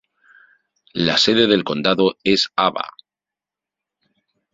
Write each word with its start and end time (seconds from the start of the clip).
La 0.93 1.15
sede 1.19 1.45
del 1.45 1.63
condado 1.63 2.17
es 2.23 2.49
Ava. 2.55 2.89